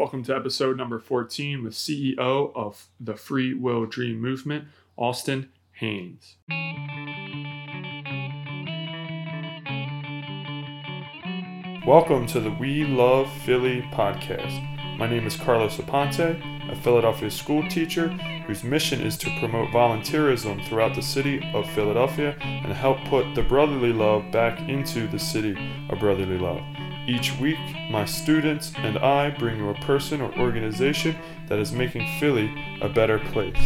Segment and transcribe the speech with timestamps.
[0.00, 4.64] Welcome to episode number 14 with CEO of the Free Will Dream Movement,
[4.96, 6.36] Austin Haines.
[11.86, 14.96] Welcome to the We Love Philly podcast.
[14.96, 18.08] My name is Carlos Aponte, a Philadelphia school teacher
[18.46, 23.42] whose mission is to promote volunteerism throughout the city of Philadelphia and help put the
[23.42, 25.54] brotherly love back into the city
[25.90, 26.64] of brotherly love.
[27.10, 27.58] Each week,
[27.90, 31.16] my students and I bring you a person or organization
[31.48, 33.58] that is making Philly a better place.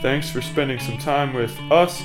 [0.00, 2.02] Thanks for spending some time with us,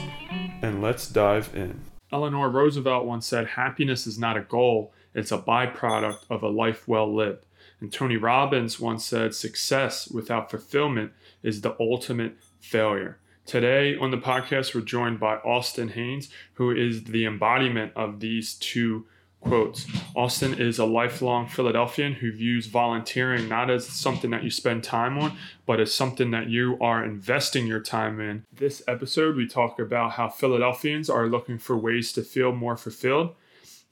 [0.62, 1.80] and let's dive in.
[2.12, 6.86] Eleanor Roosevelt once said, Happiness is not a goal, it's a byproduct of a life
[6.86, 7.45] well lived.
[7.80, 13.20] And Tony Robbins once said, Success without fulfillment is the ultimate failure.
[13.45, 18.56] Today on the podcast, we're joined by Austin Haines, who is the embodiment of these
[18.56, 19.06] two
[19.41, 19.86] quotes.
[20.16, 25.18] Austin is a lifelong Philadelphian who views volunteering not as something that you spend time
[25.18, 28.44] on, but as something that you are investing your time in.
[28.53, 33.36] This episode, we talk about how Philadelphians are looking for ways to feel more fulfilled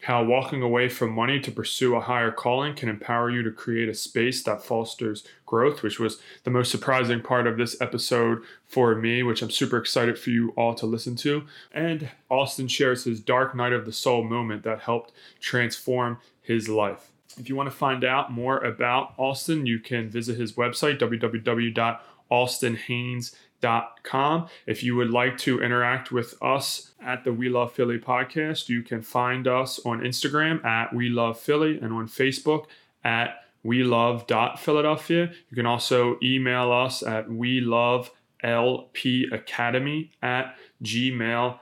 [0.01, 3.89] how walking away from money to pursue a higher calling can empower you to create
[3.89, 8.93] a space that fosters growth, which was the most surprising part of this episode for
[8.95, 11.45] me, which I'm super excited for you all to listen to.
[11.71, 17.11] And Austin shares his dark night of the soul moment that helped transform his life.
[17.37, 22.01] If you want to find out more about Austin, you can visit his website, www.austinhaines.com
[22.29, 23.45] com.
[23.61, 28.83] If you would like to interact with us at the We Love Philly podcast, you
[28.83, 32.65] can find us on Instagram at We Love Philly and on Facebook
[33.03, 34.25] at We Love
[34.59, 35.31] Philadelphia.
[35.49, 38.11] You can also email us at We Love
[38.43, 41.59] LP Academy at gmail.com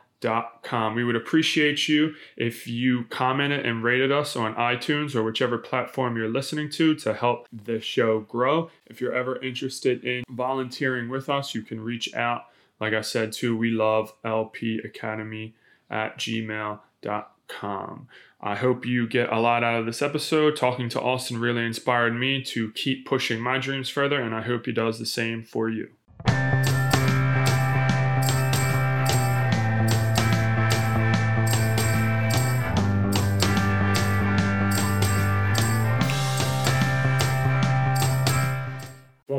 [0.62, 0.96] Com.
[0.96, 6.16] We would appreciate you if you commented and rated us on iTunes or whichever platform
[6.16, 8.70] you're listening to to help the show grow.
[8.86, 12.46] If you're ever interested in volunteering with us, you can reach out,
[12.80, 15.54] like I said, to we love LP Academy
[15.90, 18.08] at gmail.com.
[18.42, 20.58] I hope you get a lot out of this episode.
[20.58, 24.66] Talking to Austin really inspired me to keep pushing my dreams further, and I hope
[24.66, 25.92] he does the same for you.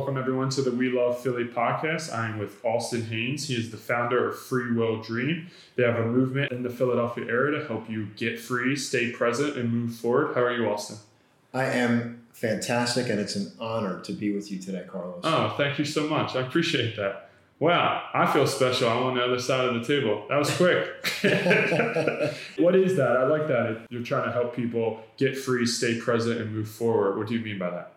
[0.07, 2.15] Everyone, to the We Love Philly podcast.
[2.15, 3.49] I am with Austin Haines.
[3.49, 5.49] He is the founder of Free Will Dream.
[5.77, 9.57] They have a movement in the Philadelphia area to help you get free, stay present,
[9.57, 10.35] and move forward.
[10.35, 10.99] How are you, Austin?
[11.55, 15.21] I am fantastic, and it's an honor to be with you today, Carlos.
[15.25, 16.37] Oh, thank you so much.
[16.37, 17.31] I appreciate that.
[17.59, 18.91] Wow, I feel special.
[18.91, 20.27] I'm on the other side of the table.
[20.29, 20.87] That was quick.
[22.59, 23.17] what is that?
[23.17, 23.87] I like that.
[23.89, 27.17] You're trying to help people get free, stay present, and move forward.
[27.17, 27.94] What do you mean by that?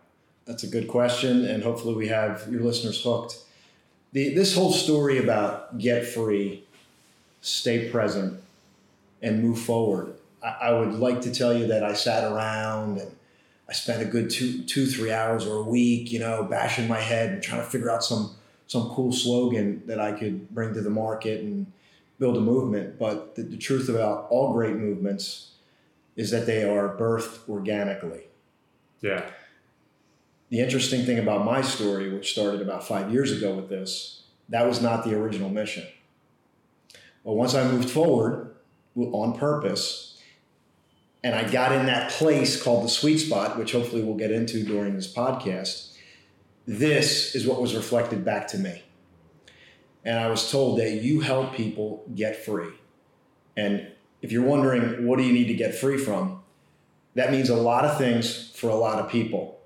[0.48, 3.36] That's a good question, and hopefully we have your listeners hooked.
[4.14, 6.64] The, this whole story about get free,
[7.42, 8.42] stay present,
[9.22, 10.16] and move forward.
[10.42, 13.12] I, I would like to tell you that I sat around and
[13.68, 17.02] I spent a good two, two, three hours or a week, you know, bashing my
[17.02, 18.32] head and trying to figure out some
[18.68, 21.72] some cool slogan that I could bring to the market and
[22.20, 22.98] build a movement.
[22.98, 25.52] But the, the truth about all great movements
[26.16, 28.24] is that they are birthed organically.
[29.02, 29.30] Yeah
[30.50, 34.66] the interesting thing about my story, which started about five years ago with this, that
[34.66, 35.86] was not the original mission.
[37.26, 38.56] But once I moved forward
[38.96, 40.18] on purpose,
[41.24, 44.64] and I got in that place called the sweet spot, which hopefully we'll get into
[44.64, 45.94] during this podcast,
[46.66, 48.84] this is what was reflected back to me.
[50.06, 52.70] And I was told that you help people get free.
[53.58, 53.88] And
[54.22, 56.44] if you're wondering, what do you need to get free from?
[57.16, 59.57] That means a lot of things for a lot of people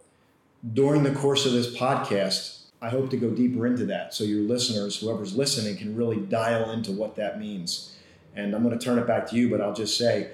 [0.73, 4.41] during the course of this podcast, I hope to go deeper into that so your
[4.41, 7.95] listeners, whoever's listening, can really dial into what that means.
[8.35, 10.31] And I'm going to turn it back to you, but I'll just say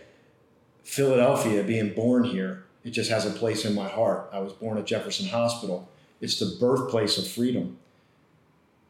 [0.83, 4.29] Philadelphia, being born here, it just has a place in my heart.
[4.31, 5.89] I was born at Jefferson Hospital,
[6.19, 7.77] it's the birthplace of freedom.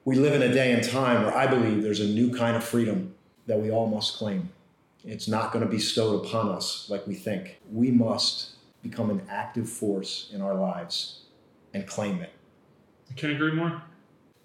[0.05, 2.63] We live in a day and time where I believe there's a new kind of
[2.63, 3.13] freedom
[3.47, 4.49] that we all must claim.
[5.03, 7.59] It's not going to be bestowed upon us like we think.
[7.71, 8.51] We must
[8.81, 11.23] become an active force in our lives
[11.77, 12.31] and claim it.
[13.09, 13.81] I can't agree more.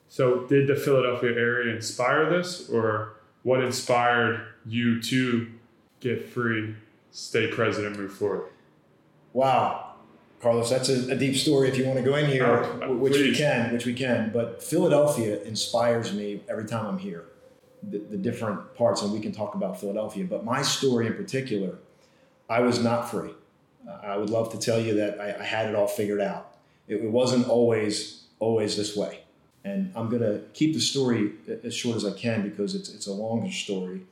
[0.08, 5.50] So, did the Philadelphia area inspire this, or what inspired you to
[6.00, 6.74] get free,
[7.10, 8.50] stay president, move forward?
[9.32, 9.94] Wow,
[10.42, 11.70] Carlos, that's a, a deep story.
[11.70, 12.46] If you want to go in here,
[12.82, 13.30] oh, which please.
[13.30, 14.30] we can, which we can.
[14.32, 17.24] But Philadelphia inspires me every time I'm here.
[17.82, 20.24] The, the different parts, and we can talk about Philadelphia.
[20.28, 21.78] But my story in particular,
[22.50, 23.30] I was not free.
[24.04, 26.51] I would love to tell you that I, I had it all figured out
[26.88, 29.20] It, wasn't always always this way.
[29.64, 31.32] And I'm going to keep the story
[31.62, 34.02] as short as I can because it's, it's a longer story.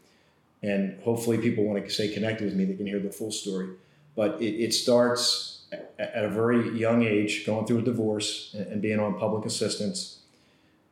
[0.63, 3.71] And hopefully, people want to stay connected with me, they can hear the full story.
[4.15, 5.63] But it, it starts
[5.99, 10.21] at a very young age, going through a divorce and being on public assistance,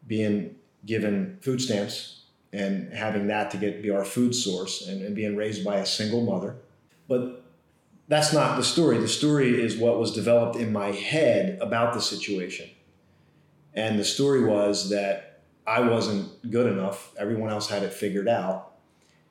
[0.07, 0.55] being
[0.87, 2.23] given food stamps
[2.53, 5.87] and having that to get be our food source and, and being raised by a
[5.87, 6.57] single mother.
[7.09, 7.38] But
[8.09, 8.99] that's not the story.
[8.99, 12.69] The story is what was developed in my head about the situation.
[13.75, 17.13] And the story was that I wasn't good enough.
[17.19, 18.73] Everyone else had it figured out.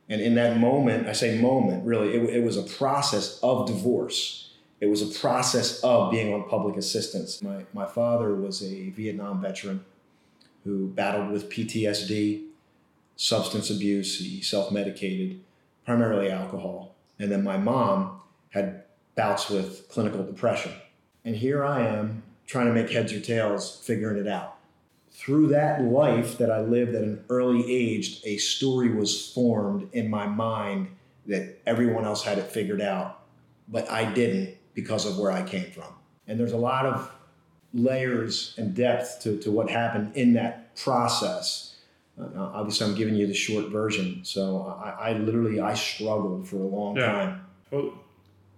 [0.09, 4.53] And in that moment, I say moment, really, it, it was a process of divorce.
[4.79, 7.41] It was a process of being on public assistance.
[7.41, 9.83] My, my father was a Vietnam veteran
[10.63, 12.45] who battled with PTSD,
[13.15, 15.41] substance abuse, he self medicated,
[15.83, 16.95] primarily alcohol.
[17.19, 18.83] And then my mom had
[19.15, 20.71] bouts with clinical depression.
[21.25, 24.55] And here I am trying to make heads or tails, figuring it out.
[25.11, 30.09] Through that life that I lived at an early age, a story was formed in
[30.09, 30.89] my mind
[31.25, 33.19] that everyone else had it figured out,
[33.67, 35.91] but I didn't because of where I came from.
[36.27, 37.11] And there's a lot of
[37.73, 41.75] layers and depth to, to what happened in that process.
[42.19, 44.21] Uh, obviously, I'm giving you the short version.
[44.23, 47.05] So I, I literally I struggled for a long yeah.
[47.05, 47.45] time.
[47.71, 47.93] Well,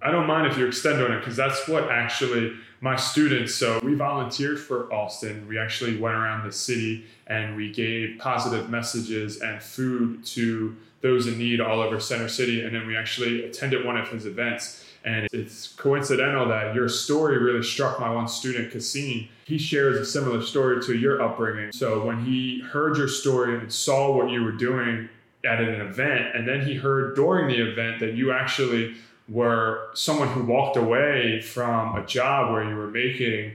[0.01, 3.53] I don't mind if you extend on it because that's what actually my students.
[3.55, 5.45] So we volunteered for Austin.
[5.47, 11.27] We actually went around the city and we gave positive messages and food to those
[11.27, 12.63] in need all over Center City.
[12.63, 14.85] And then we actually attended one of his events.
[15.05, 19.29] And it's coincidental that your story really struck my one student, Kasim.
[19.45, 21.71] He shares a similar story to your upbringing.
[21.71, 25.07] So when he heard your story and saw what you were doing
[25.45, 28.95] at an event, and then he heard during the event that you actually
[29.29, 33.53] were someone who walked away from a job where you were making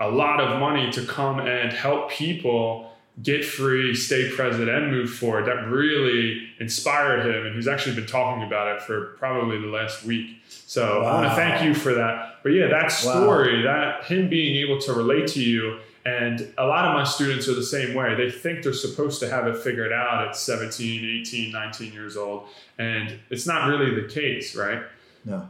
[0.00, 2.90] a lot of money to come and help people
[3.22, 5.46] get free, stay present, and move forward.
[5.46, 7.46] That really inspired him.
[7.46, 10.42] And he's actually been talking about it for probably the last week.
[10.48, 11.08] So wow.
[11.08, 12.40] I want to thank you for that.
[12.42, 13.72] But yeah, that story, wow.
[14.00, 15.78] that him being able to relate to you.
[16.06, 18.14] And a lot of my students are the same way.
[18.14, 22.48] They think they're supposed to have it figured out at 17, 18, 19 years old.
[22.78, 24.82] And it's not really the case, right?
[25.24, 25.48] No.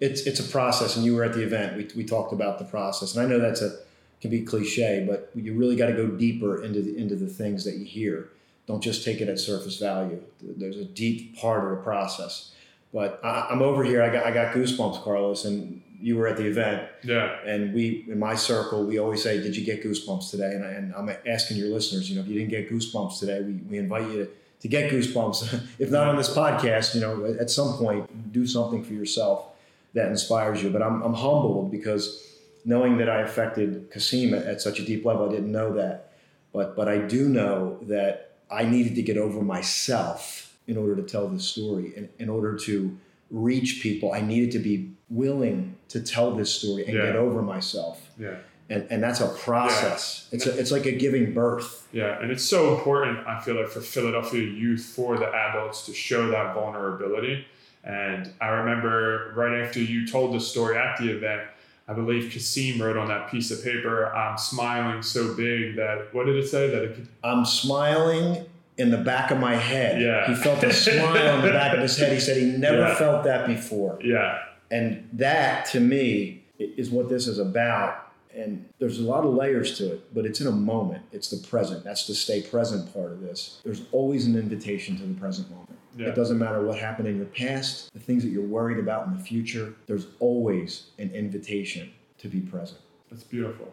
[0.00, 1.76] It's it's a process, and you were at the event.
[1.76, 3.76] We, we talked about the process, and I know that's a
[4.20, 7.64] can be cliche, but you really got to go deeper into the into the things
[7.64, 8.30] that you hear.
[8.66, 10.22] Don't just take it at surface value.
[10.40, 12.52] There's a deep part of the process.
[12.94, 14.02] But I, am over here.
[14.02, 16.88] I got I got goosebumps, Carlos, and you were at the event.
[17.02, 17.36] Yeah.
[17.44, 20.68] And we in my circle, we always say, "Did you get goosebumps today?" And, I,
[20.68, 23.78] and I'm asking your listeners, you know, if you didn't get goosebumps today, we, we
[23.78, 24.30] invite you to
[24.64, 25.62] to get goosebumps.
[25.78, 29.48] if not on this podcast, you know, at some point, do something for yourself
[29.92, 30.70] that inspires you.
[30.70, 35.04] But I'm, I'm humbled because knowing that I affected Kasim at, at such a deep
[35.04, 36.14] level, I didn't know that.
[36.54, 41.02] But, but I do know that I needed to get over myself in order to
[41.02, 41.92] tell this story.
[41.94, 42.98] In, in order to
[43.30, 47.04] reach people, I needed to be willing to tell this story and yeah.
[47.04, 48.10] get over myself.
[48.18, 48.36] Yeah
[48.74, 50.28] and, and that's a process.
[50.30, 50.36] Yeah.
[50.36, 51.86] It's a, it's like a giving birth.
[51.92, 53.24] Yeah, and it's so important.
[53.26, 57.46] I feel like for Philadelphia youth, for the adults to show that vulnerability.
[57.84, 61.42] And I remember right after you told the story at the event,
[61.86, 66.26] I believe Kasim wrote on that piece of paper, "I'm smiling so big that what
[66.26, 68.44] did it say that it could?" I'm smiling
[68.76, 70.00] in the back of my head.
[70.00, 72.12] Yeah, he felt a smile on the back of his head.
[72.12, 72.94] He said he never yeah.
[72.96, 73.98] felt that before.
[74.02, 74.40] Yeah,
[74.70, 78.03] and that to me is what this is about
[78.34, 81.02] and there's a lot of layers to it, but it's in a moment.
[81.12, 81.84] It's the present.
[81.84, 83.60] That's the stay present part of this.
[83.64, 85.78] There's always an invitation to the present moment.
[85.96, 86.08] Yeah.
[86.08, 89.16] It doesn't matter what happened in your past, the things that you're worried about in
[89.16, 92.80] the future, there's always an invitation to be present.
[93.10, 93.72] That's beautiful.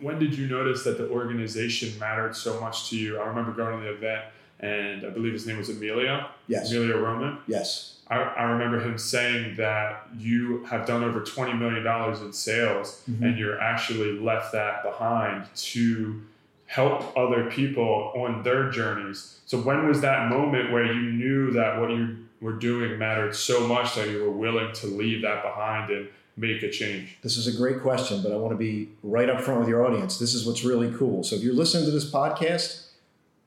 [0.00, 3.20] When did you notice that the organization mattered so much to you?
[3.20, 4.24] I remember going to the event
[4.58, 6.28] and I believe his name was Emilio.
[6.48, 6.70] Yes.
[6.70, 7.38] Emilio Roman.
[7.46, 11.86] Yes I, I remember him saying that you have done over $20 million
[12.24, 13.24] in sales mm-hmm.
[13.24, 16.22] and you're actually left that behind to
[16.66, 19.40] help other people on their journeys.
[19.46, 23.66] So, when was that moment where you knew that what you were doing mattered so
[23.66, 27.18] much that you were willing to leave that behind and make a change?
[27.22, 29.86] This is a great question, but I want to be right up front with your
[29.86, 30.18] audience.
[30.18, 31.22] This is what's really cool.
[31.22, 32.86] So, if you're listening to this podcast,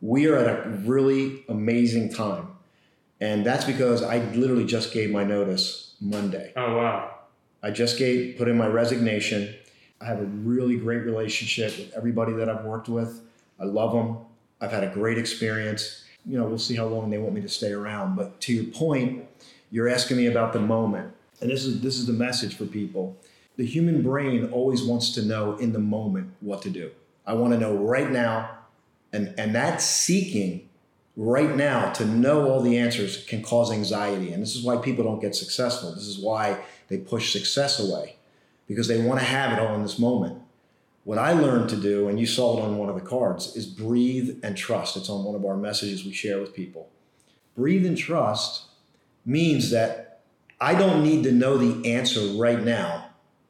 [0.01, 2.47] we are at a really amazing time
[3.21, 6.53] and that's because I literally just gave my notice Monday.
[6.55, 7.15] Oh, wow.
[7.61, 9.53] I just gave, put in my resignation.
[9.99, 13.21] I have a really great relationship with everybody that I've worked with.
[13.59, 14.17] I love them.
[14.61, 16.05] I've had a great experience.
[16.25, 18.15] You know, we'll see how long they want me to stay around.
[18.15, 19.25] But to your point,
[19.71, 21.13] you're asking me about the moment.
[21.41, 23.17] And this is this is the message for people.
[23.59, 26.89] the human brain always wants to know in the moment what to do.
[27.27, 28.51] I want to know right now.
[29.11, 30.68] And, and that seeking
[31.15, 34.31] right now to know all the answers can cause anxiety.
[34.31, 35.93] And this is why people don't get successful.
[35.93, 38.15] This is why they push success away
[38.67, 40.41] because they want to have it all in this moment.
[41.03, 43.65] What I learned to do, and you saw it on one of the cards, is
[43.65, 44.95] breathe and trust.
[44.95, 46.89] It's on one of our messages we share with people.
[47.55, 48.65] Breathe and trust
[49.25, 50.21] means that
[50.61, 53.09] I don't need to know the answer right now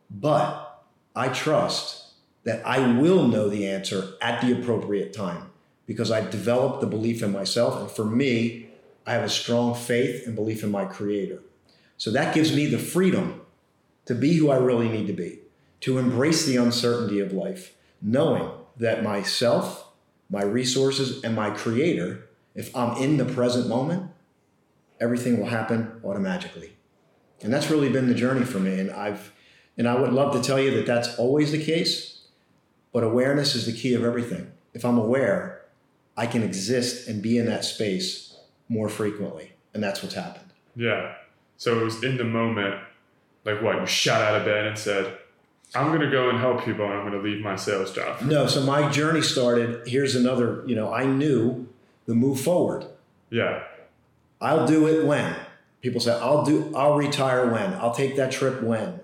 [0.10, 0.86] but
[1.16, 2.14] I trust
[2.44, 5.49] that I will know the answer at the appropriate time
[5.90, 7.82] because I've developed the belief in myself.
[7.82, 8.70] And for me,
[9.08, 11.42] I have a strong faith and belief in my creator.
[11.98, 13.42] So that gives me the freedom
[14.06, 15.40] to be who I really need to be,
[15.82, 19.90] to embrace the uncertainty of life, knowing that myself,
[20.30, 24.12] my resources, and my creator, if I'm in the present moment,
[25.02, 26.74] everything will happen automatically.
[27.42, 28.80] And that's really been the journey for me.
[28.80, 29.34] And I've
[29.76, 32.28] and I would love to tell you that that's always the case,
[32.94, 34.52] but awareness is the key of everything.
[34.76, 35.59] If I'm aware,
[36.20, 38.36] I can exist and be in that space
[38.68, 39.54] more frequently.
[39.74, 40.52] And that's what's happened.
[40.76, 41.14] Yeah.
[41.56, 42.76] So it was in the moment,
[43.46, 43.80] like what?
[43.80, 45.18] You shot out of bed and said,
[45.74, 48.22] I'm going to go and help people and I'm going to leave my sales job.
[48.22, 48.48] No.
[48.48, 49.88] So my journey started.
[49.88, 51.70] Here's another, you know, I knew
[52.06, 52.86] the move forward.
[53.30, 53.64] Yeah.
[54.42, 55.34] I'll do it when.
[55.80, 57.76] People say, I'll do, I'll retire when.
[57.76, 59.00] I'll take that trip when.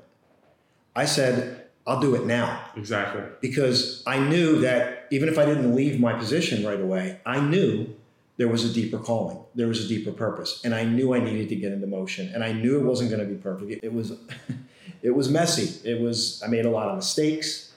[0.93, 2.59] I said, I'll do it now.
[2.75, 3.21] Exactly.
[3.39, 7.95] Because I knew that even if I didn't leave my position right away, I knew
[8.37, 11.49] there was a deeper calling, there was a deeper purpose, and I knew I needed
[11.49, 12.31] to get into motion.
[12.33, 13.83] And I knew it wasn't going to be perfect.
[13.83, 14.13] It was,
[15.01, 15.87] it was messy.
[15.89, 16.41] It was.
[16.43, 17.73] I made a lot of mistakes.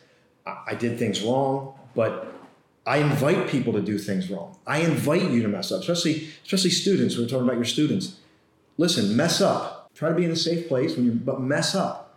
[0.66, 2.32] I did things wrong, but
[2.86, 4.56] I invite people to do things wrong.
[4.66, 7.18] I invite you to mess up, especially especially students.
[7.18, 8.16] We're talking about your students.
[8.78, 9.90] Listen, mess up.
[9.94, 12.08] Try to be in a safe place when you, but mess up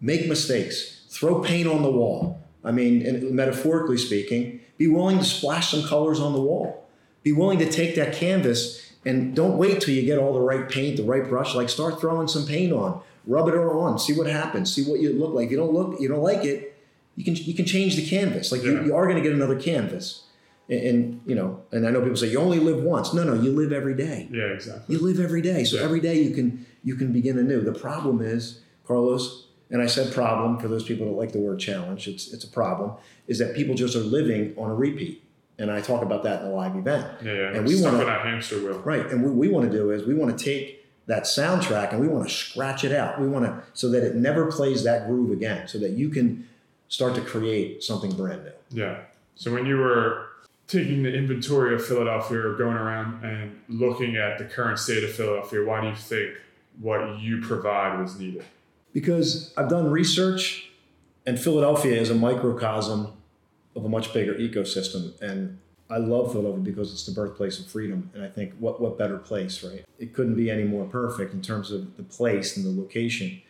[0.00, 2.40] make mistakes, throw paint on the wall.
[2.64, 6.88] I mean, metaphorically speaking, be willing to splash some colors on the wall.
[7.22, 10.68] Be willing to take that canvas and don't wait till you get all the right
[10.68, 11.54] paint, the right brush.
[11.54, 15.12] Like start throwing some paint on, rub it on, see what happens, see what you
[15.12, 15.46] look like.
[15.46, 16.76] If you don't look, you don't like it,
[17.16, 18.52] you can you can change the canvas.
[18.52, 18.72] Like yeah.
[18.72, 20.24] you, you are going to get another canvas.
[20.68, 23.14] And, and, you know, and I know people say you only live once.
[23.14, 24.28] No, no, you live every day.
[24.30, 24.94] Yeah, exactly.
[24.94, 25.64] You live every day.
[25.64, 25.82] So yeah.
[25.82, 27.62] every day you can you can begin anew.
[27.62, 31.58] The problem is, Carlos, and I said problem for those people that like the word
[31.58, 32.92] challenge, it's, it's a problem,
[33.26, 35.22] is that people just are living on a repeat.
[35.58, 37.06] And I talk about that in a live event.
[37.22, 37.54] Yeah, yeah.
[37.54, 38.78] And we want to hamster wheel.
[38.78, 39.04] Right.
[39.06, 42.06] And what we want to do is we want to take that soundtrack and we
[42.06, 43.20] want to scratch it out.
[43.20, 46.48] We want to so that it never plays that groove again, so that you can
[46.88, 48.52] start to create something brand new.
[48.70, 49.00] Yeah.
[49.34, 50.26] So when you were
[50.68, 55.12] taking the inventory of Philadelphia or going around and looking at the current state of
[55.12, 56.36] Philadelphia, why do you think
[56.80, 58.44] what you provide was needed?
[58.92, 60.70] Because I've done research,
[61.26, 63.12] and Philadelphia is a microcosm
[63.76, 65.20] of a much bigger ecosystem.
[65.20, 65.58] And
[65.90, 68.10] I love Philadelphia because it's the birthplace of freedom.
[68.14, 69.84] And I think what what better place, right?
[69.98, 73.40] It couldn't be any more perfect in terms of the place and the location.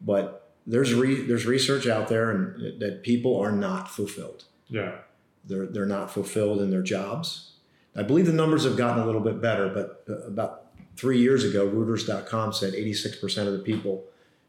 [0.00, 4.44] But there's re, there's research out there and that people are not fulfilled.
[4.68, 4.96] Yeah.
[5.44, 7.52] They're they're not fulfilled in their jobs.
[7.94, 11.66] I believe the numbers have gotten a little bit better, but about three years ago,
[11.66, 14.04] Reuters.com said 86% of the people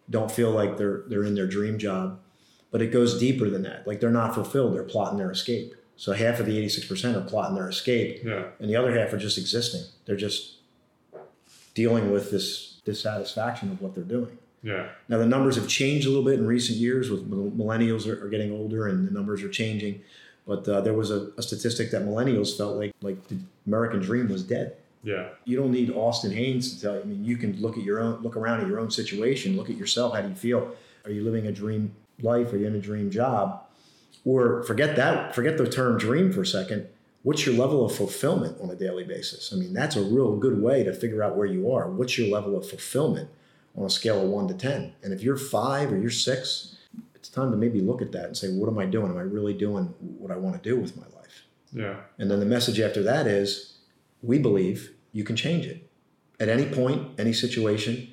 [0.10, 2.20] don't feel like they're they're in their dream job.
[2.72, 3.88] But it goes deeper than that.
[3.88, 4.76] Like they're not fulfilled.
[4.76, 5.74] They're plotting their escape.
[5.96, 8.22] So half of the 86% are plotting their escape.
[8.24, 8.50] Yeah.
[8.60, 9.82] And the other half are just existing.
[10.06, 10.58] They're just
[11.74, 14.38] dealing with this dissatisfaction of what they're doing.
[14.64, 14.90] Yeah.
[15.08, 17.10] Now the numbers have changed a little bit in recent years.
[17.10, 20.02] With millennials are, are getting older, and the numbers are changing.
[20.46, 24.30] But uh, there was a, a, statistic that millennials felt like like the American dream
[24.30, 24.78] was dead.
[25.08, 25.30] Yeah.
[25.46, 27.02] You don't need Austin Haines to tell you.
[27.02, 29.70] I mean, you can look at your own, look around at your own situation, look
[29.70, 30.14] at yourself.
[30.14, 30.76] How do you feel?
[31.06, 32.52] Are you living a dream life?
[32.52, 33.64] Are you in a dream job?
[34.26, 36.90] Or forget that, forget the term dream for a second.
[37.24, 39.54] What's your level of fulfillment on a daily basis?
[39.54, 41.90] I mean, that's a real good way to figure out where you are.
[41.90, 43.30] What's your level of fulfillment
[43.78, 44.94] on a scale of one to 10?
[45.04, 46.76] And if you're five or you're six,
[47.16, 49.10] it's time to maybe look at that and say, what am I doing?
[49.10, 49.86] Am I really doing
[50.18, 51.44] what I want to do with my life?
[51.72, 51.96] Yeah.
[52.20, 53.78] And then the message after that is,
[54.22, 55.88] we believe you can change it
[56.40, 58.10] at any point, any situation,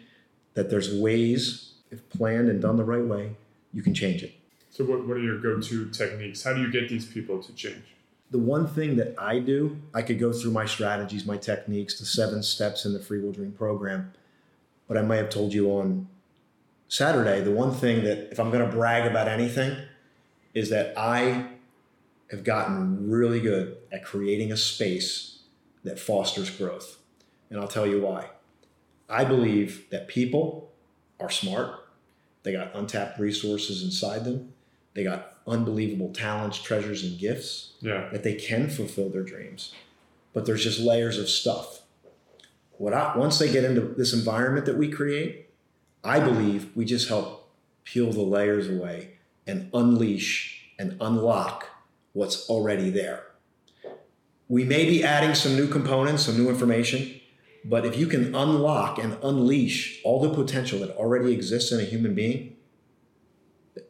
[0.55, 3.37] that there's ways, if planned and done the right way,
[3.73, 4.35] you can change it.
[4.71, 6.43] So, what, what are your go to techniques?
[6.43, 7.85] How do you get these people to change?
[8.31, 12.07] The one thing that I do, I could go through my strategies, my techniques, the
[12.07, 14.13] seven steps in the Free Will Dream program.
[14.89, 16.09] But I may have told you on
[16.89, 19.77] Saturday, the one thing that, if I'm going to brag about anything,
[20.53, 21.47] is that I
[22.31, 25.34] have gotten really good at creating a space
[25.85, 26.99] that fosters growth.
[27.51, 28.31] And I'll tell you why.
[29.09, 30.73] I believe that people
[31.21, 31.81] are smart,
[32.43, 34.53] They got untapped resources inside them.
[34.93, 38.11] They got unbelievable talents, treasures, and gifts Yeah.
[38.13, 39.73] that they can fulfill their dreams.
[40.35, 41.83] But there's just layers of stuff.
[42.77, 45.49] What I, once they get into this environment that we create,
[46.03, 47.49] I believe we just help
[47.85, 49.13] peel the layers away
[49.47, 51.69] and unleash and unlock
[52.13, 53.25] what's already there.
[54.49, 57.21] We may be adding some new components, some new information,
[57.65, 61.85] but if you can unlock and unleash all the potential that already exists in a
[61.85, 62.57] human being,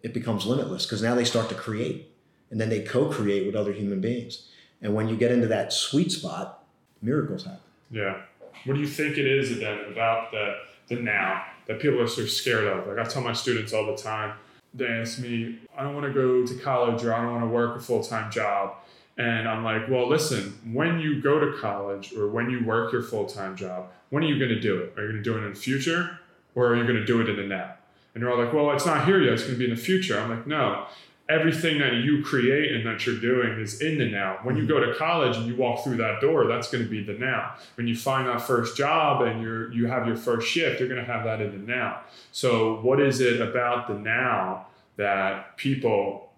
[0.02, 2.14] it becomes limitless because now they start to create
[2.50, 4.48] and then they co-create with other human beings.
[4.80, 6.64] And when you get into that sweet spot,
[7.02, 7.60] miracles happen.
[7.90, 8.22] Yeah.
[8.64, 10.54] What do you think it is then about the
[10.88, 12.86] the now that people are so scared of?
[12.86, 14.36] Like I tell my students all the time,
[14.72, 17.48] they ask me, I don't want to go to college or I don't want to
[17.48, 18.76] work a full time job.
[19.16, 23.02] And I'm like, well, listen, when you go to college or when you work your
[23.02, 24.98] full time job, when are you going to do it?
[24.98, 26.18] Are you going to do it in the future
[26.54, 27.74] or are you going to do it in the now?
[28.14, 29.34] And they're all like, well, it's not here yet.
[29.34, 30.18] It's going to be in the future.
[30.18, 30.86] I'm like, no.
[31.28, 34.38] Everything that you create and that you're doing is in the now.
[34.42, 37.02] When you go to college and you walk through that door, that's going to be
[37.02, 37.54] the now.
[37.76, 41.00] When you find that first job and you're you have your first shift, you're going
[41.00, 42.02] to have that in the now.
[42.30, 44.66] So, what is it about the now
[44.96, 46.30] that people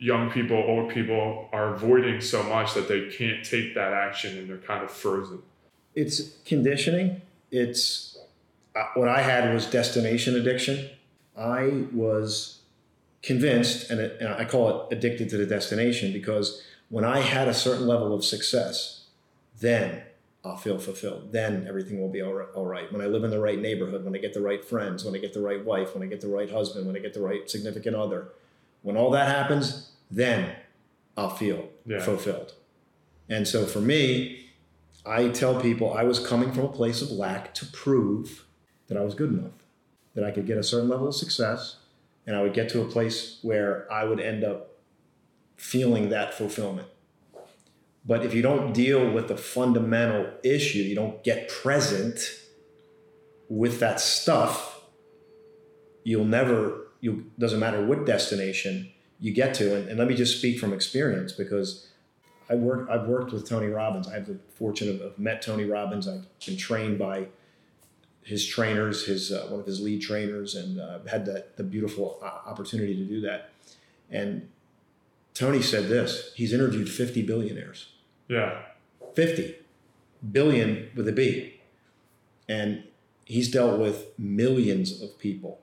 [0.00, 4.48] young people, old people are avoiding so much that they can't take that action and
[4.48, 5.42] they're kind of frozen.
[5.94, 7.20] It's conditioning.
[7.50, 8.18] It's
[8.74, 10.88] uh, what I had was destination addiction.
[11.36, 12.60] I was
[13.22, 17.46] convinced, and, it, and I call it addicted to the destination because when I had
[17.46, 19.04] a certain level of success,
[19.60, 20.02] then
[20.42, 21.32] I'll feel fulfilled.
[21.32, 22.90] Then everything will be all right, all right.
[22.90, 25.18] When I live in the right neighborhood, when I get the right friends, when I
[25.18, 27.48] get the right wife, when I get the right husband, when I get the right
[27.50, 28.28] significant other,
[28.82, 30.56] when all that happens, then
[31.16, 32.00] I'll feel Yeah.
[32.00, 32.54] fulfilled.
[33.28, 34.50] And so for me,
[35.06, 38.44] I tell people I was coming from a place of lack to prove
[38.88, 39.52] that I was good enough,
[40.14, 41.76] that I could get a certain level of success,
[42.26, 44.78] and I would get to a place where I would end up
[45.56, 46.88] feeling that fulfillment.
[48.04, 52.18] But if you don't deal with the fundamental issue, you don't get present
[53.48, 54.80] with that stuff,
[56.02, 59.76] you'll never, you doesn't matter what destination you get to.
[59.76, 61.88] And, and let me just speak from experience because
[62.48, 64.08] I work, I've worked with Tony Robbins.
[64.08, 66.08] I have the fortune of, of met Tony Robbins.
[66.08, 67.26] I've been trained by
[68.22, 72.18] his trainers, his uh, one of his lead trainers, and uh, had that the beautiful
[72.22, 73.50] opportunity to do that.
[74.10, 74.48] And
[75.34, 77.92] Tony said this: he's interviewed 50 billionaires,
[78.28, 78.62] Yeah.
[79.14, 79.56] 50
[80.32, 81.60] billion with a B,
[82.48, 82.84] and
[83.24, 85.60] he's dealt with millions of people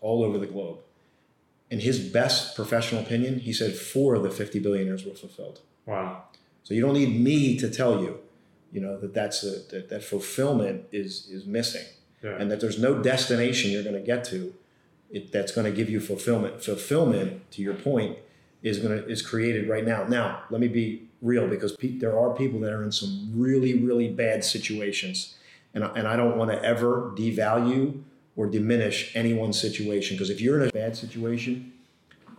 [0.00, 0.78] all over the globe.
[1.70, 5.60] In his best professional opinion, he said four of the 50 billionaires were fulfilled.
[5.84, 6.24] Wow.
[6.62, 8.20] So you don't need me to tell you,
[8.72, 11.84] you know, that that's a, that, that fulfillment is is missing,
[12.22, 12.36] Yeah.
[12.38, 14.54] and that there's no destination you're going to get to,
[15.10, 16.62] it, that's going to give you fulfillment.
[16.62, 18.18] Fulfillment, to your point,
[18.62, 20.04] is going to is created right now.
[20.04, 23.74] Now, let me be real because pe- there are people that are in some really
[23.78, 25.36] really bad situations,
[25.74, 28.02] and I, and I don't want to ever devalue
[28.36, 31.72] or diminish anyone's situation because if you're in a bad situation,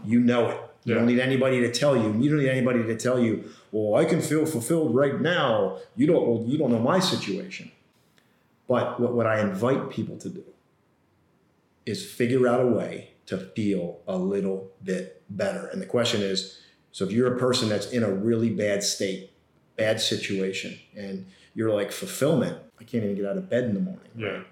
[0.05, 0.57] you know it.
[0.83, 0.99] You Yeah.
[0.99, 2.13] don't need anybody to tell you.
[2.21, 5.79] You don't need anybody to tell you, well, I can feel fulfilled right now.
[5.95, 7.71] You don't well, you don't know my situation.
[8.67, 10.43] But what, what I invite people to do
[11.85, 15.67] is figure out a way to feel a little bit better.
[15.67, 16.59] And the question is,
[16.91, 19.31] so if you're a person that's in a really bad state,
[19.75, 23.79] bad situation, and you're like fulfillment, I can't even get out of bed in the
[23.79, 24.09] morning.
[24.15, 24.43] Yeah.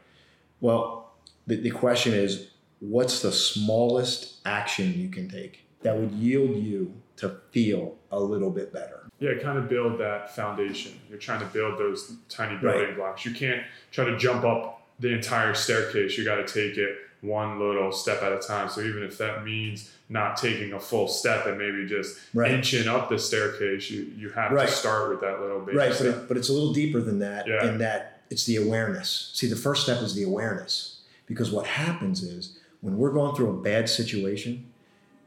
[0.62, 1.05] Well,
[1.48, 6.94] the, the question is, what's the smallest action you can take that would yield you
[7.18, 9.02] to feel a little bit better?
[9.20, 10.94] Yeah, kind of build that foundation.
[11.10, 12.78] You're trying to build those tiny Right.
[12.78, 13.26] building blocks.
[13.26, 16.18] You can't try to jump up the entire staircase.
[16.18, 18.70] You got to take it one little step at a time.
[18.70, 22.52] So even if that means not taking a full step and maybe just Right.
[22.52, 24.68] inching up the staircase, you you have Right.
[24.68, 27.20] to start with that little baby Right, but, it, but it's a little deeper than
[27.20, 27.68] that Yeah.
[27.68, 29.32] in that it's the awareness.
[29.34, 30.95] See, the first step is the awareness.
[31.26, 34.72] Because what happens is when we're going through a bad situation,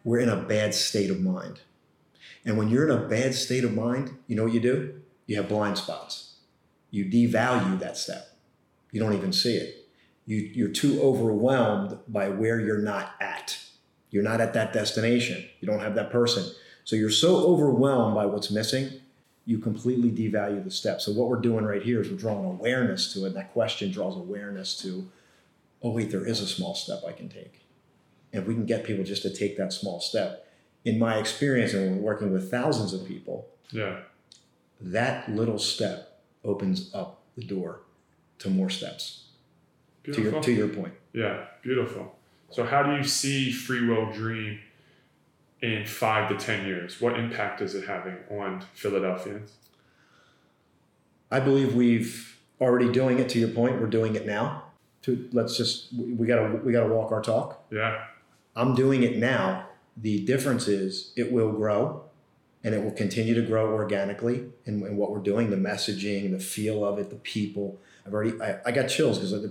[0.05, 1.61] we're in a bad state of mind.
[2.45, 5.01] And when you're in a bad state of mind, you know what you do?
[5.27, 6.37] You have blind spots.
[6.91, 8.29] You devalue that step.
[8.93, 9.89] You don't even see it.
[10.27, 13.59] You, you're too overwhelmed by where you're not at.
[14.11, 15.45] You're not at that destination.
[15.61, 16.51] You don't have that person.
[16.85, 19.01] So you're so overwhelmed by what's missing,
[19.45, 21.01] you completely devalue the step.
[21.01, 23.29] So what we're doing right here is we're drawing awareness to it.
[23.29, 25.11] And that question draws awareness to,
[25.83, 27.65] oh wait, there is a small step I can take.
[28.33, 30.47] And if we can get people just to take that small step,
[30.85, 34.01] in my experience and working with thousands of people, yeah.
[34.81, 37.81] that little step opens up the door
[38.39, 39.25] to more steps.
[40.05, 40.33] To Beautiful.
[40.33, 40.95] your to your point.
[41.13, 42.15] Yeah, beautiful.
[42.51, 44.61] So, how do you see Free Will Dream
[45.61, 47.01] in five to 10 years?
[47.01, 49.53] What impact is it having on Philadelphians?
[51.31, 53.81] I believe we've already doing it to your point.
[53.81, 54.68] We're doing it now.
[55.09, 57.65] To let's just we gotta we gotta walk our talk.
[57.71, 58.05] Yeah.
[58.55, 59.67] I'm doing it now.
[59.97, 62.05] The difference is it will grow
[62.63, 66.39] and it will continue to grow organically in, in what we're doing, the messaging, the
[66.39, 67.79] feel of it, the people.
[68.07, 69.51] I've already I, I got chills because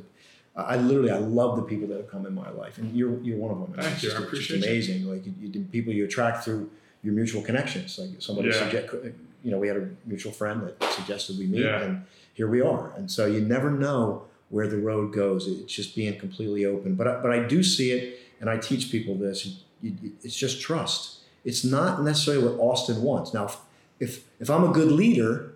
[0.56, 3.20] I, I literally I love the people that have come in my life, and you're
[3.24, 3.74] you're one of them.
[3.74, 4.10] Thank it's you.
[4.10, 5.02] Just, I appreciate just amazing.
[5.02, 5.14] You.
[5.14, 6.70] Like you, you, people you attract through
[7.02, 7.98] your mutual connections.
[7.98, 8.60] Like somebody Yeah.
[8.60, 8.98] suggest, uh,
[9.44, 11.82] you know, we had a mutual friend that suggested we meet, Yeah.
[11.82, 12.92] and here we are.
[12.98, 15.48] And so you never know where the road goes.
[15.48, 16.96] It's just being completely open.
[16.96, 19.62] But I, but I do see it, and I teach people this.
[19.84, 21.20] It's just trust.
[21.44, 23.34] It's not necessarily what Austin wants.
[23.34, 23.58] Now, if,
[24.00, 25.54] if if I'm a good leader,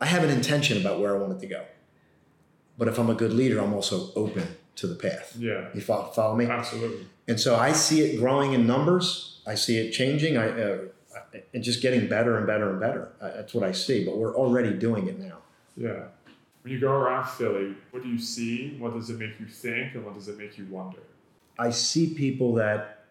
[0.00, 1.64] I have an intention about where I want it to go.
[2.78, 5.36] But if I'm a good leader, I'm also open to the path.
[5.38, 5.68] Yeah.
[5.74, 6.46] You follow, follow me?
[6.46, 7.06] Absolutely.
[7.28, 9.40] And so I see it growing in numbers.
[9.46, 10.38] I see it changing.
[10.38, 10.78] I, uh,
[11.52, 13.12] and just getting better and better and better.
[13.20, 14.04] Uh, that's what I see.
[14.04, 15.38] But we're already doing it now.
[15.76, 16.04] Yeah.
[16.62, 18.76] When you go around Philly, what do you see?
[18.78, 19.94] What does it make you think?
[19.94, 21.00] And what does it make you wonder?
[21.58, 23.04] I see people that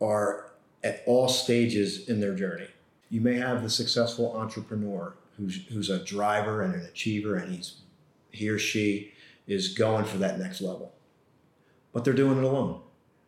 [0.00, 0.52] are
[0.84, 2.68] at all stages in their journey.
[3.10, 7.76] You may have the successful entrepreneur who's who's a driver and an achiever, and he's
[8.30, 9.12] he or she
[9.46, 10.92] is going for that next level.
[11.92, 12.80] But they're doing it alone.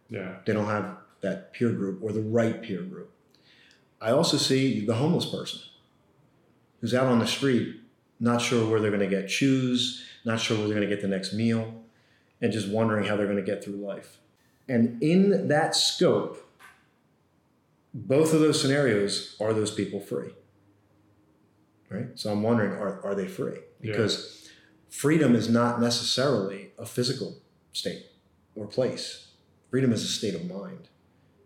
[0.08, 0.36] Yeah.
[0.46, 3.10] They don't have that peer group or the right peer group.
[4.00, 5.60] I also see the homeless person
[6.80, 7.80] who's out on the street,
[8.24, 11.02] not sure where they're going to get shoes, not sure where they're going to get
[11.02, 11.82] the next meal,
[12.40, 14.18] and just wondering how they're going to get through life.
[14.68, 16.50] And in that scope,
[17.92, 20.30] both of those scenarios are those people free?
[21.90, 22.06] Right?
[22.14, 23.58] So I'm wondering, are, are they free?
[23.80, 23.92] Yeah.
[23.92, 24.50] Because
[24.88, 27.36] freedom is not necessarily a physical
[27.72, 28.06] state
[28.56, 29.28] or place.
[29.70, 30.88] Freedom is a state of mind.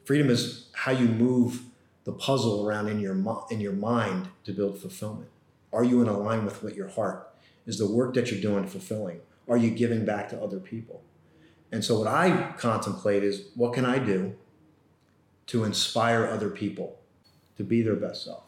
[0.04, 1.62] Freedom is how you move
[2.04, 3.14] the puzzle around in your
[3.50, 5.28] in your mind to build fulfillment.
[5.72, 7.30] Are you in alignment with what your heart
[7.66, 7.78] is?
[7.78, 9.20] The work that you're doing fulfilling?
[9.48, 11.02] Are you giving back to other people?
[11.72, 14.34] And so, what I contemplate is what can I do
[15.48, 16.98] to inspire other people
[17.56, 18.44] to be their best self,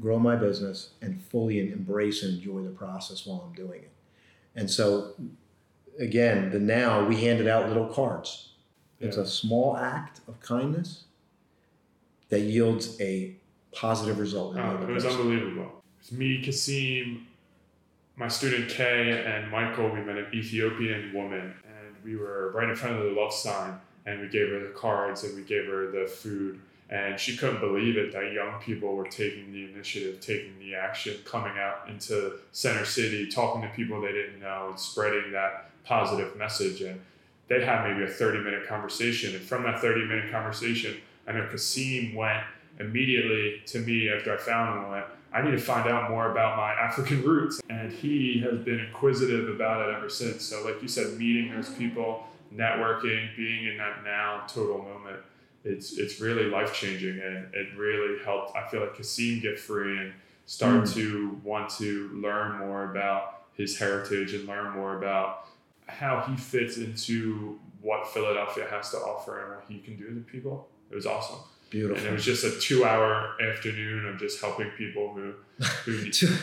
[0.00, 3.90] grow my business, and fully embrace and enjoy the process while I'm doing it.
[4.54, 5.12] And so,
[5.98, 8.52] again, the now we handed out little cards.
[9.00, 11.04] It's a small act of kindness
[12.30, 13.36] that yields a
[13.72, 14.54] positive result.
[14.56, 15.20] in Oh, it was person.
[15.20, 15.83] unbelievable.
[16.04, 17.26] It was me, Kasim,
[18.16, 19.88] my student Kay, and Michael.
[19.88, 23.80] We met an Ethiopian woman, and we were right in front of the love sign,
[24.04, 26.60] and we gave her the cards and we gave her the food.
[26.90, 31.16] And she couldn't believe it that young people were taking the initiative, taking the action,
[31.24, 36.36] coming out into Center City, talking to people they didn't know, and spreading that positive
[36.36, 36.82] message.
[36.82, 37.00] And
[37.48, 39.34] they had maybe a 30 minute conversation.
[39.34, 42.44] And from that 30 minute conversation, I know Kasim went
[42.78, 46.30] immediately to me after I found him and went, I need to find out more
[46.30, 47.60] about my African roots.
[47.68, 50.44] And he has been inquisitive about it ever since.
[50.44, 51.78] So, like you said, meeting those mm-hmm.
[51.78, 55.18] people, networking, being in that now total moment,
[55.64, 57.20] it's it's really life changing.
[57.20, 60.12] And it really helped, I feel like, Kasim get free and
[60.46, 60.94] start mm.
[60.94, 65.48] to want to learn more about his heritage and learn more about
[65.86, 70.20] how he fits into what Philadelphia has to offer and what he can do to
[70.20, 70.68] people.
[70.90, 71.38] It was awesome.
[71.74, 75.32] And it was just a two hour afternoon of just helping people who,
[75.84, 76.34] who two,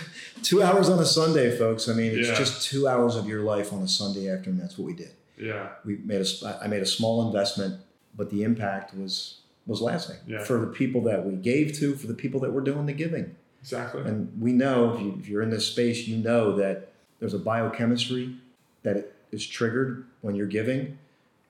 [0.43, 1.87] two hours on a Sunday, folks.
[1.87, 2.35] I mean, it's Yeah.
[2.35, 4.59] just two hours of your life on a Sunday afternoon.
[4.59, 5.11] That's what we did.
[5.37, 7.79] yeah, We made a, I made a small investment,
[8.15, 10.43] but the impact was was lasting Yeah.
[10.43, 13.35] for the people that we gave to, for the people that were doing the giving.
[13.61, 14.01] exactly.
[14.01, 17.39] And we know if, you, if you're in this space, you know that there's a
[17.39, 18.35] biochemistry
[18.83, 20.97] that is triggered when you're giving,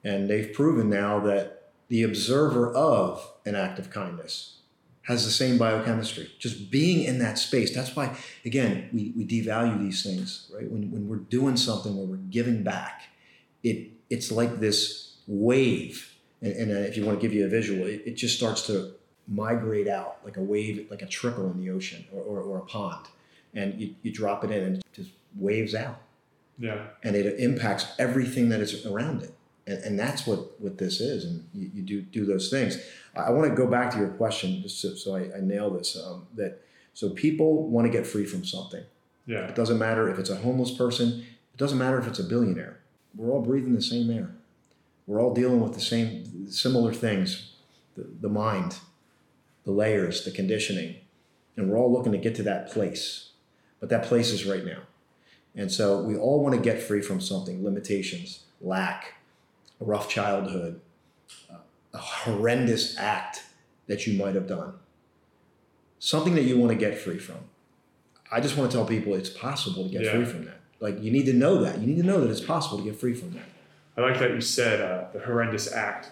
[0.04, 1.61] and they've proven now that
[1.91, 4.60] the observer of an act of kindness
[5.01, 6.32] has the same biochemistry.
[6.39, 7.75] Just being in that space.
[7.75, 10.71] That's why, again, we, we devalue these things, right?
[10.71, 13.10] When, when we're doing something where we're giving back,
[13.62, 16.15] it it's like this wave.
[16.41, 18.65] And, and uh, if you want to give you a visual, it, it just starts
[18.67, 18.93] to
[19.27, 22.65] migrate out like a wave, like a trickle in the ocean or, or, or a
[22.65, 23.06] pond.
[23.54, 25.99] And you, you drop it in and it just waves out
[26.58, 29.34] yeah, and it impacts everything that is around it.
[29.67, 31.26] And, and that's what, what this is.
[31.26, 32.78] And you, you do do those things.
[33.15, 35.69] I, I want to go back to your question just so, so I, I nail
[35.69, 35.97] this.
[35.97, 36.62] Um, that
[36.93, 38.84] so people want to get free from something.
[39.26, 41.24] yeah, It doesn't matter if it's a homeless person.
[41.54, 42.80] It doesn't matter if it's a billionaire.
[43.15, 44.32] We're all breathing the same air.
[45.08, 47.54] We're all dealing with the same similar things,
[47.95, 48.80] the, the mind,
[49.65, 50.95] the layers, the conditioning,
[51.58, 53.32] and we're all looking to get to that place.
[53.80, 54.82] But that place is right now.
[55.56, 59.15] And so we all want to get free from something limitations, lack,
[59.82, 60.80] a rough childhood,
[61.94, 63.44] a horrendous act
[63.88, 64.74] that you might have done,
[66.00, 67.38] something that you want to get free from.
[68.32, 70.12] I just want to tell people it's possible to get Yeah.
[70.13, 70.60] free from that.
[70.80, 71.80] Like you need to know that.
[71.80, 73.44] You need to know that it's possible to get free from that.
[73.98, 76.10] I like that you said uh, the horrendous act.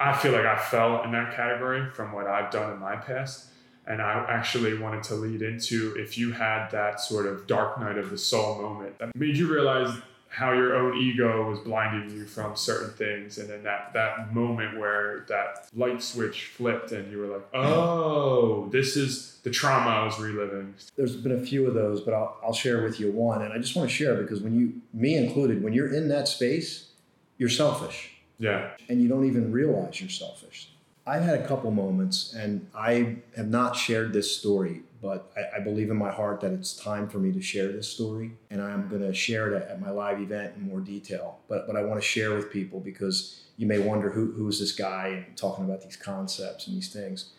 [0.00, 3.46] I feel like I fell in that category from what I've done in my past.
[3.86, 7.96] And I actually wanted to lead into if you had that sort of dark night
[7.96, 9.90] of the soul moment that made you realize
[10.28, 13.38] how your own ego was blinding you from certain things.
[13.38, 18.68] And then that, that moment where that light switch flipped and you were like, oh,
[18.68, 20.74] this is the trauma I was reliving.
[20.96, 23.42] There's been a few of those, but I'll, I'll share with you one.
[23.42, 26.28] And I just want to share because when you, me included, when you're in that
[26.28, 26.90] space,
[27.38, 28.12] you're selfish.
[28.40, 28.70] Yeah.
[28.88, 30.70] and you don't even realize you're selfish.
[31.08, 35.60] I've had a couple moments, and I have not shared this story, but I, I
[35.60, 38.88] believe in my heart that it's time for me to share this story, and I'm
[38.88, 41.38] going to share it at my live event in more detail.
[41.48, 44.60] But but I want to share with people because you may wonder who who is
[44.60, 47.30] this guy and talking about these concepts and these things.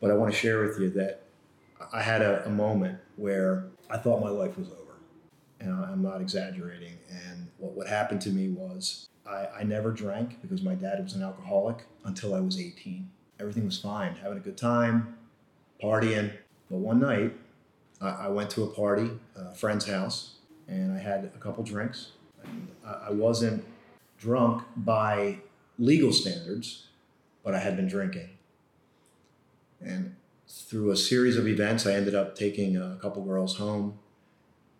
[0.00, 1.22] But I want to share with you that
[1.92, 4.98] I had a, a moment where I thought my life was over,
[5.60, 6.98] and I'm not exaggerating.
[7.10, 11.14] And what what happened to me was I, I never drank because my dad was
[11.14, 13.08] an alcoholic until I was 18.
[13.40, 15.16] Everything was fine, having a good time,
[15.82, 16.32] partying.
[16.70, 17.34] But one night,
[18.00, 20.34] I, I went to a party, a friend's house,
[20.66, 22.12] and I had a couple drinks.
[22.84, 23.64] I, I wasn't
[24.18, 25.38] drunk by
[25.78, 26.86] legal standards,
[27.44, 28.30] but I had been drinking.
[29.80, 30.16] And
[30.48, 33.98] through a series of events, I ended up taking a couple girls home,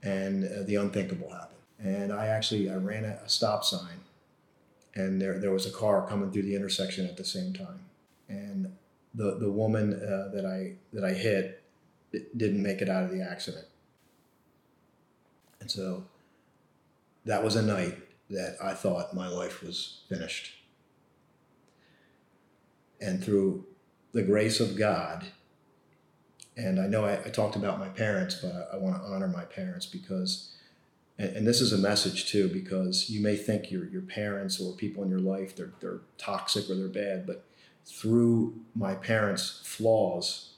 [0.02, 1.58] and uh, the unthinkable happened.
[1.80, 4.00] And I actually I ran a, a stop sign
[4.98, 7.84] and there, there was a car coming through the intersection at the same time.
[8.28, 8.74] And
[9.14, 11.57] the, the woman uh, that, I, that I hit
[12.36, 13.66] didn't make it out of the accident.
[15.60, 16.04] And so
[17.24, 17.98] that was a night
[18.30, 20.54] that I thought my life was finished.
[23.00, 23.66] And through
[24.12, 25.26] the grace of God,
[26.56, 29.28] and I know I, I talked about my parents, but I, I want to honor
[29.28, 30.54] my parents because
[31.18, 34.72] and, and this is a message too because you may think your your parents or
[34.74, 37.44] people in your life they're they're toxic or they're bad but
[37.84, 40.54] through my parents flaws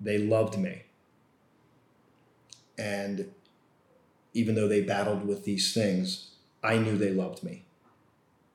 [0.00, 0.82] they loved me.
[2.78, 3.30] And
[4.32, 6.26] even though they battled with these things
[6.62, 7.64] i knew they loved me.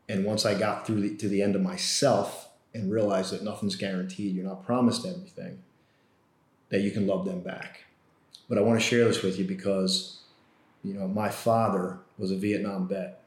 [0.08, 3.76] And once i got through the, to the end of myself and realized that nothing's
[3.76, 5.64] guaranteed you're not promised everything
[6.70, 7.86] that you can love them back.
[8.48, 10.22] But i want to share this with you because
[10.86, 13.20] you know, my father was a Vietnam vet.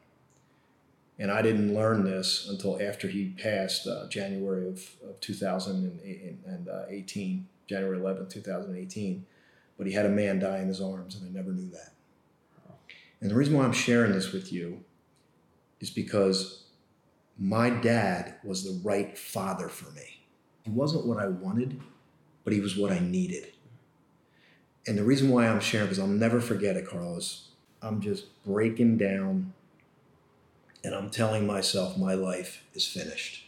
[1.18, 7.98] And I didn't learn this until after he passed uh, January of, of 2018, January
[7.98, 9.26] 11, 2018.
[9.76, 11.92] But he had a man die in his arms, and I never knew that.
[13.20, 14.84] And the reason why I'm sharing this with you
[15.80, 16.64] is because
[17.38, 20.22] my dad was the right father for me.
[20.62, 21.80] He wasn't what I wanted,
[22.44, 23.52] but he was what I needed.
[24.86, 27.48] And the reason why I'm sharing, because I'll never forget it, Carlos,
[27.82, 29.52] I'm just breaking down
[30.84, 33.46] and I'm telling myself my life is finished.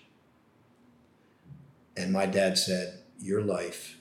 [1.96, 3.98] And my dad said, Your life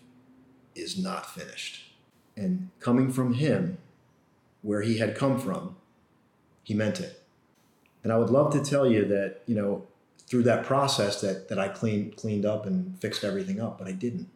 [0.76, 1.92] is not finished.
[2.36, 3.78] And coming from him,
[4.62, 5.76] where he had come from,
[6.64, 7.24] he meant it.
[8.04, 9.86] And I would love to tell you that, you know,
[10.26, 13.92] through that process that, that I cleaned cleaned up and fixed everything up, but I
[13.92, 14.30] didn't.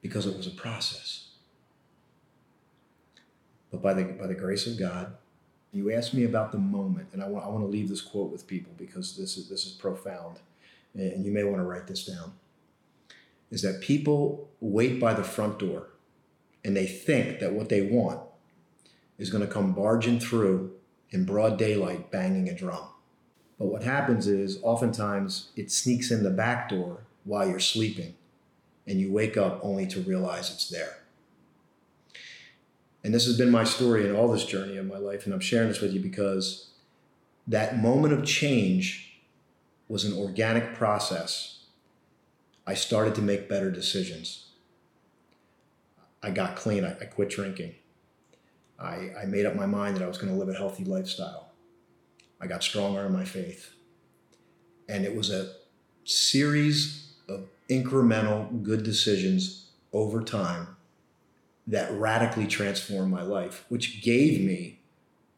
[0.00, 1.28] Because it was a process.
[3.70, 5.14] But by the by the grace of God,
[5.72, 8.30] you asked me about the moment, and I want I want to leave this quote
[8.30, 10.38] with people because this is this is profound,
[10.94, 12.32] and you may want to write this down.
[13.50, 15.88] Is that people wait by the front door,
[16.64, 18.20] and they think that what they want
[19.18, 20.72] is going to come barging through
[21.10, 22.84] in broad daylight, banging a drum.
[23.58, 28.14] But what happens is oftentimes it sneaks in the back door while you're sleeping,
[28.86, 31.01] and you wake up only to realize it's there.
[33.04, 35.40] And this has been my story in all this journey of my life, and I'm
[35.40, 36.70] sharing this with you because
[37.46, 39.20] that moment of change
[39.88, 41.64] was an organic process.
[42.66, 44.46] I started to make better decisions.
[46.22, 46.84] I got clean.
[46.84, 47.74] I, I quit drinking.
[48.78, 51.50] I, I made up my mind that I was going to live a healthy lifestyle.
[52.40, 53.74] I got stronger in my faith.
[54.88, 55.52] And it was a
[56.04, 60.76] series of incremental good decisions over time
[61.66, 64.80] that radically transformed my life, which gave me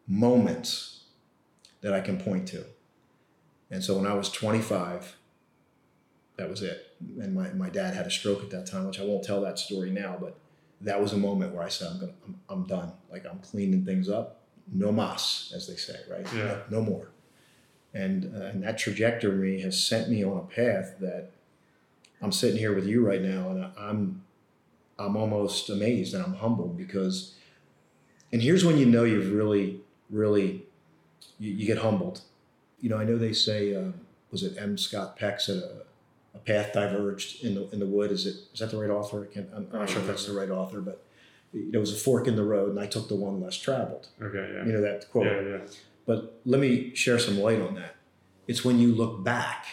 [0.06, 1.04] moments
[1.80, 2.64] that I can point to.
[3.70, 5.16] And so when I was 25,
[6.36, 6.96] that was it.
[7.20, 9.58] And my, my dad had a stroke at that time, which I won't tell that
[9.58, 10.36] story now, but
[10.80, 12.92] that was a moment where I said, I'm, gonna, I'm, I'm done.
[13.10, 14.40] Like I'm cleaning things up.
[14.72, 16.26] No mas, as they say, right?
[16.34, 16.58] Yeah.
[16.70, 17.10] No, no more.
[17.92, 21.30] And, uh, and that trajectory has sent me on a path that
[22.20, 24.22] I'm sitting here with you right now, and I'm
[24.98, 27.34] I'm almost amazed and I'm humbled because,
[28.32, 29.80] and here's when you know you've really,
[30.10, 30.64] really,
[31.38, 32.20] you, you get humbled.
[32.80, 33.92] You know, I know they say, uh,
[34.30, 34.76] was it M.
[34.76, 35.82] Scott Peck said a,
[36.34, 38.10] a path diverged in the in the wood.
[38.10, 39.28] Is it is that the right author?
[39.30, 41.04] I can't, I'm not sure if that's the right author, but
[41.52, 44.08] there was a fork in the road, and I took the one less traveled.
[44.20, 44.64] Okay, yeah.
[44.64, 45.26] You know that quote.
[45.26, 45.58] Yeah, yeah.
[46.06, 47.96] But let me share some light on that.
[48.46, 49.66] It's when you look back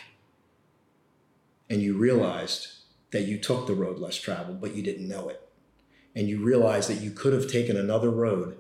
[1.70, 2.68] and you realized
[3.12, 5.48] that you took the road less traveled, but you didn't know it.
[6.16, 8.58] And you realized that you could have taken another road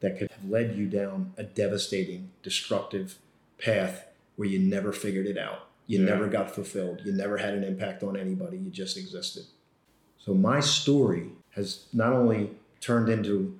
[0.00, 3.18] that could have led you down a devastating, destructive
[3.58, 5.68] path where you never figured it out.
[5.86, 6.06] You Yeah.
[6.06, 7.02] never got fulfilled.
[7.04, 8.56] You never had an impact on anybody.
[8.56, 9.44] You just existed.
[10.18, 13.58] So my story has not only turned into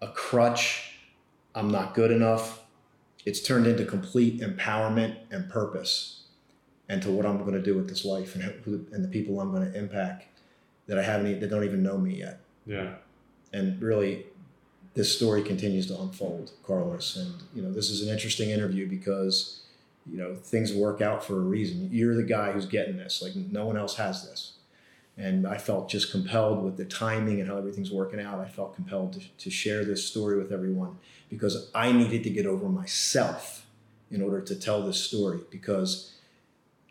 [0.00, 0.98] a crutch,
[1.54, 2.64] I'm not good enough,
[3.24, 6.17] it's turned into complete empowerment and purpose
[6.88, 9.40] and to what I'm going to do with this life and, who, and the people
[9.40, 10.26] I'm going to impact
[10.86, 12.40] that I haven't, that don't even know me yet.
[12.66, 12.94] Yeah.
[13.52, 14.26] And really,
[14.94, 17.16] this story continues to unfold, Carlos.
[17.16, 19.60] And, you know, this is an interesting interview because,
[20.10, 21.88] you know, things work out for a reason.
[21.92, 24.52] You're the guy who's getting this, like, no one else has this.
[25.16, 28.38] And I felt just compelled with the timing and how everything's working out.
[28.38, 30.98] I felt compelled to, to share this story with everyone
[31.28, 33.66] because I needed to get over myself
[34.10, 36.14] in order to tell this story because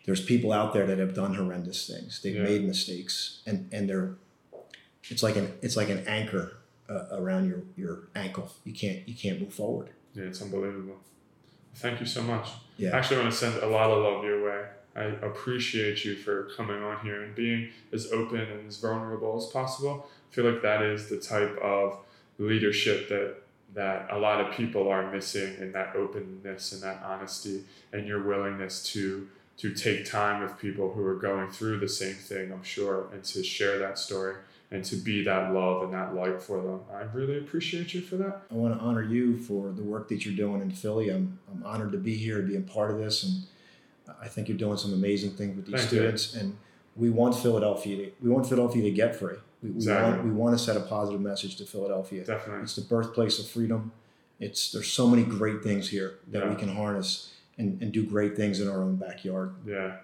[0.07, 2.21] there's people out there that have done horrendous things.
[2.23, 2.43] They've Yeah.
[2.43, 4.15] made mistakes and, and they're,
[5.03, 6.53] it's like an, it's like an anchor
[6.89, 8.51] uh, around your, your ankle.
[8.63, 9.89] You can't, you can't move forward.
[10.15, 10.95] Yeah, it's unbelievable.
[11.75, 12.49] Thank you so much.
[12.77, 12.95] Yeah.
[12.95, 14.65] I actually want to send a lot of love your way.
[14.95, 19.45] I appreciate you for coming on here and being as open and as vulnerable as
[19.47, 20.07] possible.
[20.31, 21.97] I feel like that is the type of
[22.39, 23.35] leadership that
[23.73, 28.23] that a lot of people are missing in that openness and that honesty and your
[28.23, 32.63] willingness to to take time with people who are going through the same thing, I'm
[32.63, 34.35] sure, and to share that story
[34.69, 36.81] and to be that love and that light for them.
[36.93, 38.41] I really appreciate you for that.
[38.51, 41.09] I want to honor you for the work that you're doing in Philly.
[41.09, 44.47] I'm, I'm honored to be here, to be a part of this, and I think
[44.49, 45.97] you're doing some amazing things with these Thank you.
[45.99, 46.35] students.
[46.35, 46.57] And
[46.95, 49.35] we want Philadelphia to we want Philadelphia to get free.
[49.63, 50.11] We, we Exactly.
[50.11, 52.23] want we want to set a positive message to Philadelphia.
[52.25, 52.63] Definitely.
[52.63, 53.91] It's the birthplace of freedom.
[54.39, 56.49] It's there's so many great things here that Yeah.
[56.49, 59.55] we can harness and, and do great things in our own backyard.
[59.65, 59.97] Yeah.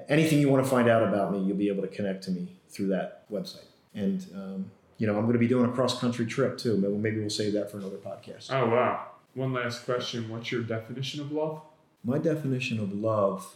[0.08, 2.48] Anything you want to find out about me, you'll be able to connect to me
[2.70, 3.66] through that website.
[3.94, 6.78] And, um, you know, I'm going to be doing a cross country trip too.
[6.78, 8.50] Maybe- Maybe we'll save that for another podcast.
[8.50, 9.08] Oh, wow.
[9.34, 10.30] One last question.
[10.30, 11.60] What's your definition of love?
[12.04, 13.54] My definition of love,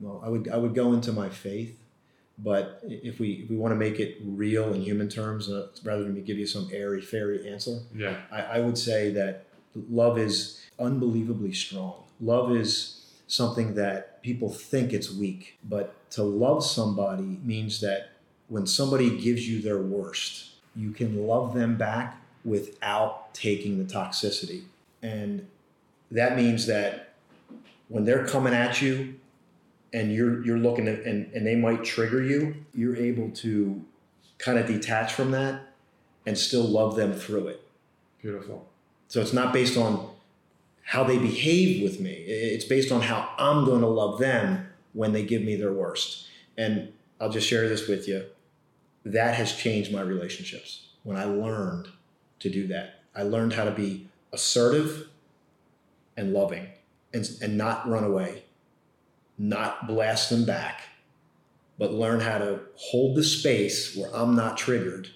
[0.00, 1.78] well, I would I would go into my faith,
[2.38, 6.04] but if we if we want to make it real in human terms, uh, rather
[6.04, 8.16] than me give you some airy fairy answer, Yeah.
[8.30, 9.44] I, I would say that
[9.90, 12.04] love is unbelievably strong.
[12.20, 18.10] Love is something that people think it's weak, but to love somebody means that
[18.48, 24.64] when somebody gives you their worst, you can love them back without taking the toxicity.
[25.02, 25.46] And
[26.10, 27.14] that means that
[27.88, 29.14] when they're coming at you
[29.94, 33.82] and you're you're looking at and, and they might trigger you, you're able to
[34.36, 35.62] kind of detach from that
[36.26, 37.66] and still love them through it.
[38.20, 38.68] Beautiful.
[39.08, 40.10] So it's not based on
[40.82, 42.10] how they behave with me.
[42.12, 46.26] It's based on how I'm going to love them when they give me their worst.
[46.58, 48.26] And I'll just share this with you.
[49.04, 51.88] That has changed my relationships when I learned
[52.40, 53.02] to do that.
[53.14, 55.08] I learned how to be assertive
[56.16, 56.66] and loving
[57.12, 58.44] and, and not run away,
[59.38, 60.82] not blast them back,
[61.78, 65.08] but learn how to hold the space where I'm not triggered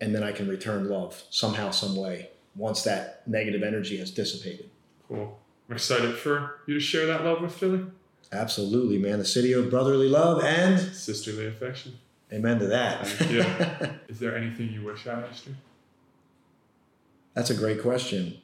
[0.00, 4.68] and then I can return love somehow, some way once that negative energy has dissipated.
[5.06, 5.38] Cool.
[5.68, 7.84] I'm excited for you to share that love with Philly.
[8.32, 9.18] Absolutely, man.
[9.18, 11.98] The city of brotherly love and sisterly affection.
[12.32, 13.06] Amen to that.
[13.06, 13.90] Thank you.
[14.08, 15.54] Is there anything you wish I asked you?
[17.34, 18.38] That's a great question.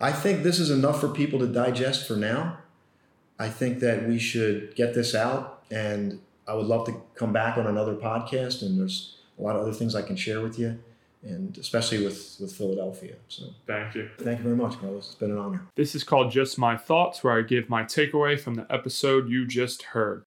[0.00, 2.58] I think this is enough for people to digest for now.
[3.38, 7.58] I think that we should get this out, and I would love to come back
[7.58, 8.62] on another podcast.
[8.62, 10.78] And there's a lot of other things I can share with you,
[11.22, 13.16] and especially with with Philadelphia.
[13.28, 14.08] So thank you.
[14.18, 15.06] Thank you very much, Carlos.
[15.06, 15.62] It's been an honor.
[15.74, 19.46] This is called Just My Thoughts, where I give my takeaway from the episode you
[19.46, 20.24] just heard.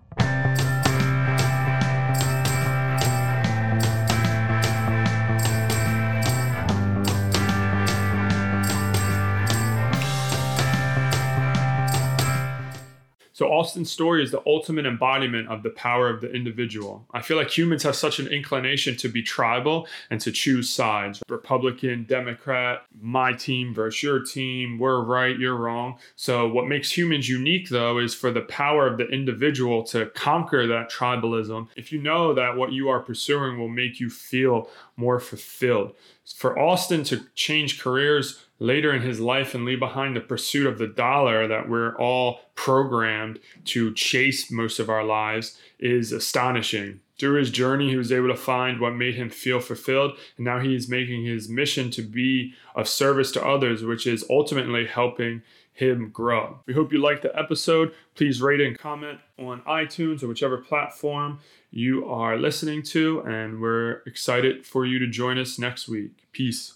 [13.39, 17.07] So Austin's story is the ultimate embodiment of the power of the individual.
[17.13, 21.23] I feel like humans have such an inclination to be tribal and to choose sides.
[21.29, 25.97] Republican, Democrat, my team versus your team, we're right, you're wrong.
[26.17, 30.67] So what makes humans unique though is for the power of the individual to conquer
[30.67, 31.69] that tribalism.
[31.77, 35.95] If you know that what you are pursuing will make you feel more fulfilled.
[36.35, 40.77] For Austin to change careers later in his life and leave behind the pursuit of
[40.77, 46.99] the dollar that we're all programmed to chase most of our lives is astonishing.
[47.17, 50.59] Through his journey, he was able to find what made him feel fulfilled, and now
[50.59, 55.41] he is making his mission to be of service to others, which is ultimately helping
[55.79, 56.59] him grow.
[56.65, 57.93] We hope you liked the episode.
[58.15, 61.39] Please rate and comment on iTunes or whichever platform
[61.71, 66.27] you are listening to, and we're excited for you to join us next week.
[66.33, 66.73] Peace.